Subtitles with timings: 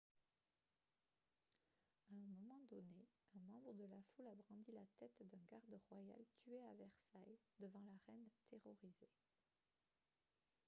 [2.09, 3.05] à un moment donné
[3.35, 7.37] un membre de la foule a brandi la tête d'un garde royal tué à versailles
[7.59, 9.05] devant la reine terrorisée